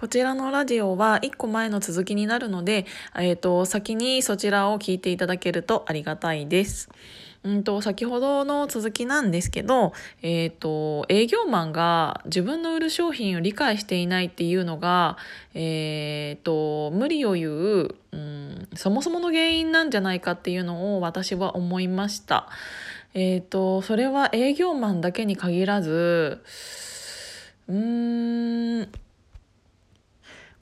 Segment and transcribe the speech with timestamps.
[0.00, 6.88] こちらのラジオは1個前の続きになるので、えーと、先にそちらを聞いていただけるとありがたいです。
[7.42, 9.92] うんと先ほどの続きなんですけど、
[10.22, 15.16] えーと、営業マンが自分の売る商品を理解していないっていうのが、
[15.54, 22.48] えーと、無理を言う、うん、そもそもの原因なんじゃないかっていうのを私は思いました。
[23.14, 26.44] えーとそれは営業マンだけに限らず
[27.66, 28.88] うーん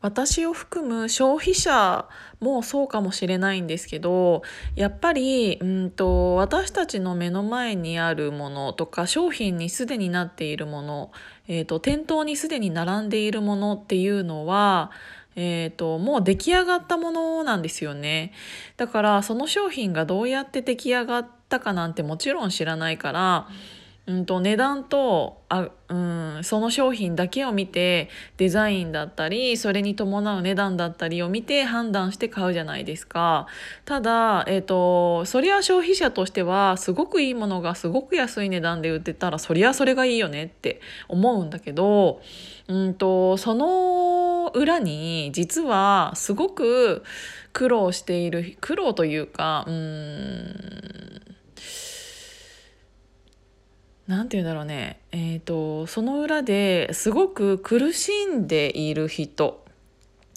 [0.06, 4.42] 私を含む消費者もそうかもしれないんですけど
[4.76, 11.10] やっぱりうんと私たちの目の前にあるものとか商品にすでになっているもの、
[11.48, 14.92] えーと、店頭にすでに並んでいるものっていうのは
[15.34, 18.32] えーともう出来上がったものなんですよね。
[18.76, 23.48] だからその商品がどうやって出来上がったかなんてもちろん知らないから
[24.06, 33.48] うんと値段とあ、うん、その商品だけを見てデザインだったりそれに伴う値段だったりを見て判断して買うじゃないですか。
[33.84, 42.20] ただ、えーと、そりゃ消費者としてはすごくいいものがすごく安い値段で売ってたらそりゃそれがいいよねって思うんだけど、
[42.68, 47.02] うんと、その裏に実はすごく
[47.52, 51.15] 苦労している苦労というかうん
[54.06, 59.64] 何て言うんだろうねえっ、ー、とその裏ですごく苦しんでいる人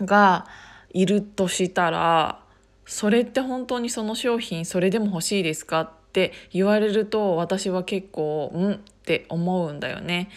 [0.02, 0.48] が
[0.92, 2.40] いるとしたら
[2.86, 8.78] それって本当にその商品それでも欲しいですかって言われると私は結構うんっ
[9.09, 10.30] て思うんだよね。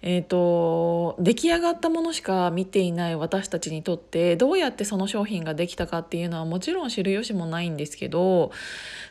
[0.00, 8.52] えーと、出来上がったものしか見ていない私たちにとってどうやってその商品ができたかっていうのはもちろん知る由もないんですけど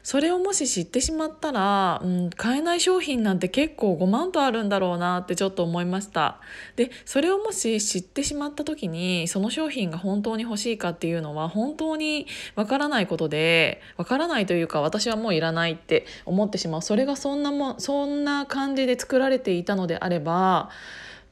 [0.04, 6.42] それをもし知ってしまったら、うん、買えない商品なんて結構5万とあるんだろうなってちょっと思いました。
[6.76, 16.82] でそれをもし知ってしまった時にその商品が本当に欲しいかっていうのは本当にわからないことでわからないというか私はもういらないって思ってしまう。
[16.82, 20.70] それがそんなもそんな感じで作られていたのであれば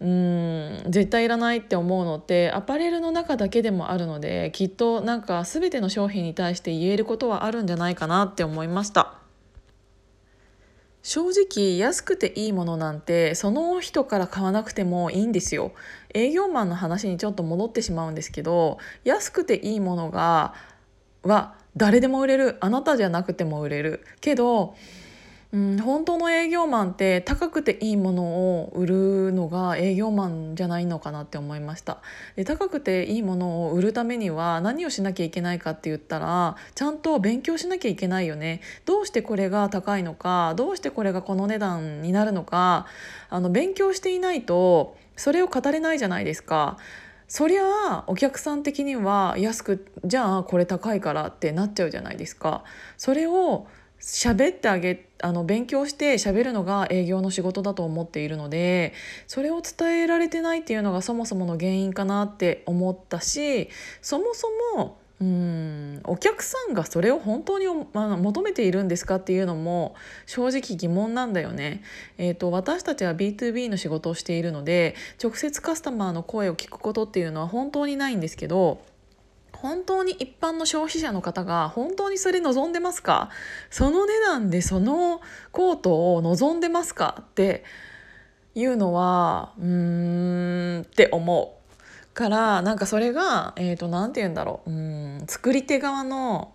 [0.02, 9.14] うん絶対いらないって思うのってアパレルの中だけでもあるのできっとなんか全ての商品に対して言えることはあるんじゃないかなって思いました。
[11.04, 15.72] 正直安くていいものなんてその人から買わなくてもいいんですよ。
[16.16, 20.56] 営業マンの話にちょっと戻ってしまうんですけど安くていいものが
[21.22, 22.58] は誰でも売れる。
[22.60, 24.04] あなたじゃなくても売れる。
[24.20, 24.76] けど
[25.54, 31.98] うん、本当の営業マンって高くていいものを売るのが営業マンじゃないのかなって思いました。
[32.38, 38.62] で高くていいものを売るためには何をしなきゃいけないかって言ったらちゃんと勉強しなきゃいけないよね。
[38.86, 42.86] どうしてこれが高いのかどうしてこれがこの値段になるのか
[43.30, 46.78] あの勉強していないとそれを語れないじゃないですか。
[47.28, 52.64] そりゃあお客さん的には安くじゃあこれ高いからってなっちゃうじゃないですか。
[52.98, 53.68] それを
[54.02, 58.94] 喋ってあげあの勉強して喋るのが営業の仕事だと思っているので
[59.28, 63.70] それを伝えられてないっていうのがそもそもの原因かなって思ったし
[64.02, 69.94] そもそもうんお客さんがそれを本当に、まあ、求めているんですかっていうのも
[70.26, 71.84] 正直疑問なんだよね、
[72.18, 78.82] えーと、私たちは B2B の仕事をしているので直接カスタマーの声を聞くことっていうのは本当にないんですけど
[79.54, 83.30] 本当に一般の消費者の方が本当にそれ望んでますか？
[83.70, 87.18] その値段でそのコートを望んでますか？
[87.22, 87.64] って
[88.56, 94.72] いうのはうーんって思うからなんかそれが何、えーと、て言うんだろう。
[94.72, 96.54] うん作り手側の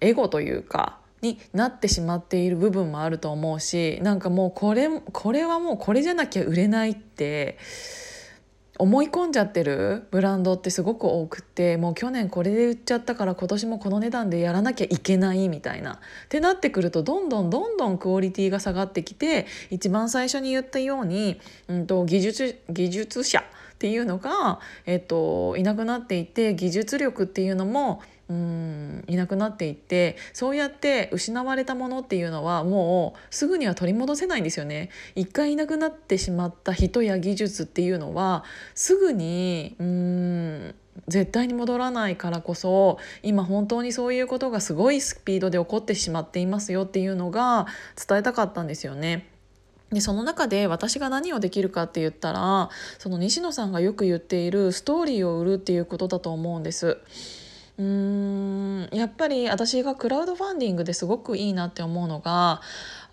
[0.00, 7.56] エゴというかになってしまっている部分もあると思うしなんかもうこれこれはもうこれじゃなきゃ売れないって
[8.78, 15.94] 思い込んじゃってるブランドってすごく多くってもう去年これで売っちゃったから今年もこの値段でやらなきゃいけないみたいな。
[15.94, 15.98] っ
[16.28, 34.90] てなってくるとどんどんどんどんクオリティが下がってきて一番最初に言ったように、うんと、技術技術者っていうのが、えっと、いなくなっていて技術力っていうのもうんいなくなっていってそうやって失われたものっていうのはもうすぐには取り戻せないんですよね。
[35.14, 38.44] 一回いなくなってしまった人や技術っていうのは
[38.74, 40.74] すぐにうん
[41.08, 47.66] 絶対に戻らないからこそ今本当にそういうことがすごいスピードで起こってしまっていますよっていうのが
[48.08, 49.26] 伝えたかったんですよね。
[49.92, 56.98] でその中で私が何をできるかって言ったらその西野さんがよく言っているストーリーを売るっていうことだと思うんです。
[57.76, 62.60] やっぱり私がクラウドファンディングですごくいいなって思うのが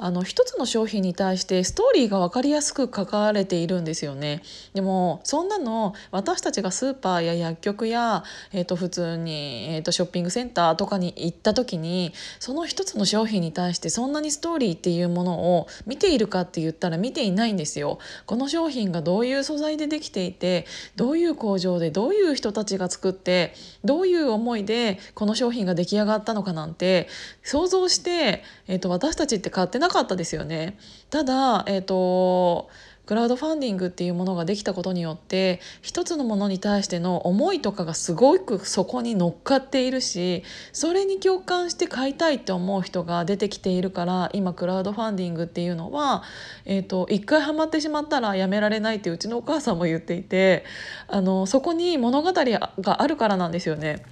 [0.03, 4.41] あの一つの商品に対してストーリーが分かりやすく書かれているんですよね。
[4.73, 17.99] でもそんなの私たちがスーパーや薬局や、えー、と普通に、えー、とショッピングセンターとかに行った時にその一つの商品に対してそんなにストーリーっていうものを見ているかって言ったら見ていないんですよ。
[18.25, 20.65] この商品がどういう素材でできていて
[20.95, 23.53] どういう工場でどういう人たちが作って
[23.85, 27.07] どういう思いでこの商品が出来上がったのかなんて
[27.43, 30.77] 想像して、えー、と私たちって買ってなかったですよね。
[31.09, 32.69] ただ、えーと
[33.11, 46.23] クラウドファンディングっていうものができたことによって一つのものに対しての思いとかがすごくそこに乗っかっているしそれに共感して買いたいって思う人が出てきているから今クラウドファンディングっていうのは、
[46.63, 50.63] えーと、一回ハマってしまったらやめられないってうちのお母さんも言っていて
[51.09, 54.05] あのそこに物語があるからなんですよね。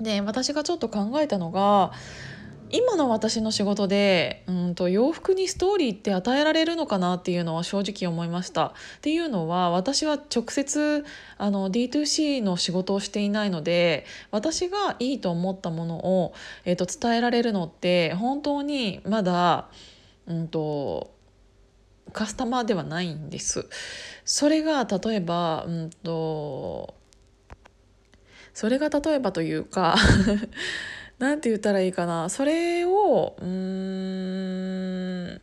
[0.00, 1.92] で私がちょっと考えたのが
[2.70, 8.66] 今の私の仕事でうんと洋服にストーリーって与えられるのかなっていうのは正直思いました。
[8.66, 11.04] っていうのは私は直接
[11.38, 16.34] あの D2C の仕事をしていないので私がいいと思ったものを、
[16.64, 19.68] えー、と伝えられるのって本当にまだ、
[20.26, 21.14] うんと、
[22.12, 23.66] カスタマーではないんです。
[24.24, 26.94] それが例えば、うんと
[28.58, 29.94] それが例えばというか
[31.18, 35.40] なんて言ったらいいかなそれをうん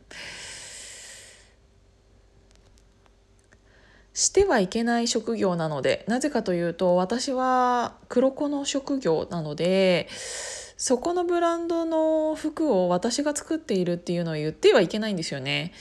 [4.14, 10.08] してはいけない職業なのでなぜかというと私は黒子の職業なので
[10.78, 15.72] そこのブランドの服を私が作っているっていうのを言ってはいけないんですよね。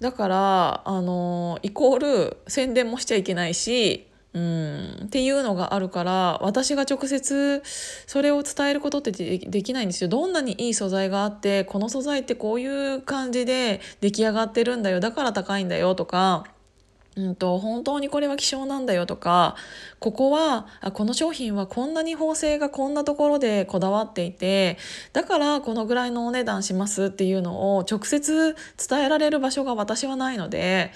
[0.00, 7.62] だからあのイコール宣伝もしちゃいけないしうん、っていうのがあるから私が直接
[8.06, 16.44] それを伝えることってできないんですよどんなにいい素材があってこの素材ってこういう感じで出来上がってるんだよだから高いんだよとか。
[17.16, 19.56] うんと、本当にこれは希少なんだよとか
[19.98, 24.78] ここはあこの商品はこんなに縫製がこんなところでこだわっていて
[25.12, 28.54] だからこのぐらいのお値段しますっていうのを直接
[28.88, 30.92] 伝えられる場所が私はないので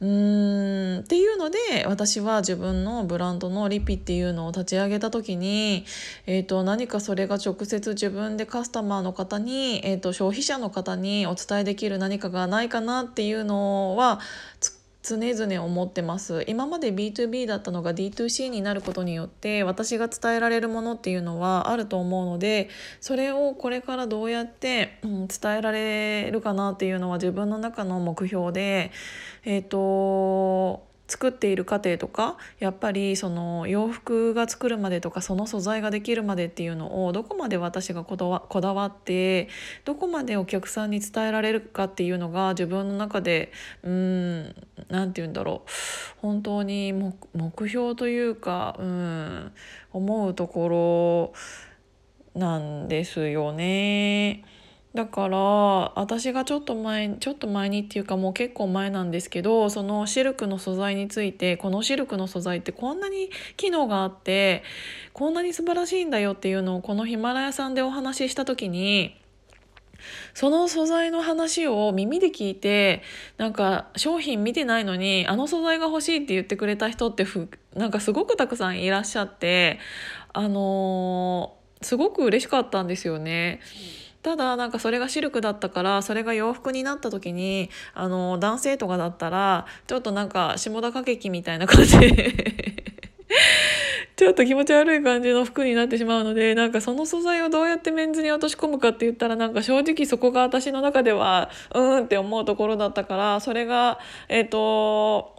[0.00, 0.98] うん。
[1.00, 5.84] っていうので私は自分のブランドのリピっていうのを立ち上げた時に、
[6.26, 14.20] えーと、何かそれが直接自分でカスタマーの方に、えーと、消費者の方にお伝えできる何かがないかなっていうのは
[14.60, 14.73] 作
[15.06, 16.44] 常々思ってます。
[16.48, 22.70] 今まで B2B だったのが D2C になることによって私が伝えられるものっていうのはあると思うので
[23.02, 28.92] それをこれからどうやって、うん、伝えられるかなっていうのは自分の中の目標で
[29.44, 39.48] えっ、ー、と作っている過程とかやっぱりその洋服が作るまでとかその素材ができるまでっていうのをどこまで私がこだわこだわって
[39.84, 43.52] どこまでお客さんに伝えられるかっていうのが自分の中で
[43.82, 44.54] うん
[44.88, 45.70] 何て言うんだろう
[46.22, 49.52] 本当に目標というかうん
[49.92, 51.32] 思うとこ
[52.34, 54.42] ろなんですよね。
[54.94, 55.38] だから
[55.96, 64.62] 私がちょっと前ちょっと前にっていうかもう結構前なんですけどそのシルクの素材についてこのシルクの素材ってこんなに機能があって
[65.12, 69.16] こんなに素晴らしいんだよっていうのをこのヒマラヤさんでお話しした時に
[70.32, 73.02] その素材の話を耳で聞いて
[73.36, 79.80] なんか商品見てないのにあの素材が欲しいって言ってくれた人ってふなんかすごくたくさんいらっしゃって
[80.32, 83.60] あのー、すごく嬉しかったんですよね。
[84.24, 91.92] ただなんかそれがシルクだったからそれが洋服になった時にあの男性とかだったらちょっとなんか下田歌劇みたいな感じ
[94.16, 103.98] ちょっと気持ち悪い感じの服になってしまうのでなんかその素材をどうやってメンズに落とし込むかって言ったらなんか正直そこが私の中ではうーんって思うところだったからそれが
[104.30, 105.33] えっ、ー、と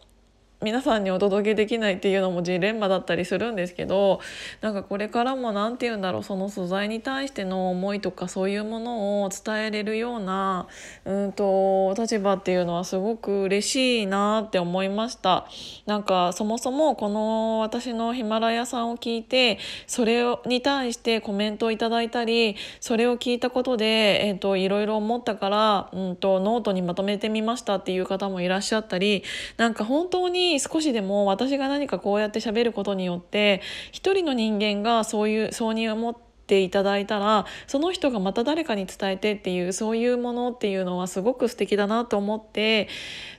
[0.62, 4.22] 皆さんにお届けできないっていうのもジレンマだったりするんですけど
[4.62, 10.68] なんかこれからも何て言うんだろうその素材に対しての思いとかそういうものを伝えれるような
[11.04, 15.46] うんと立場っていうのはすごく嬉しいなって思いました。
[15.86, 29.24] なんかそもそもこの私のヒマラヤさんを聞いてそれに対してコメントをいただいたりそれを聞いたことで、えーと、いろいろ思ったから、うんとノートにまとめてみましたっていう方もいらっしゃったり
[29.58, 33.62] なんか本当に少しでも私が何かこうやって喋ることによって
[33.92, 36.16] 一人の人間がそういうそうに思っ
[36.48, 42.88] ていただいたらその人がまた誰かに伝えてっていうそういうものっていうのはすごく素敵だなと思って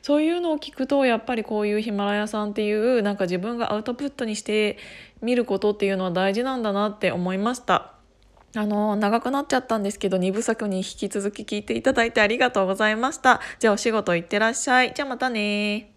[0.03, 4.79] そういうのを聞くとやっぱりこういうヒマラヤさんっていうなんか自分がアウトプットにして
[5.23, 7.93] みることっていうのは大事なんだなって思いました。
[8.57, 13.41] あの長くなっちゃったんですけど2部作に引き続き聞いていただいてありがとうございました。
[13.59, 14.95] じゃあお仕事行ってらっしゃい。
[14.95, 15.96] じゃあまたね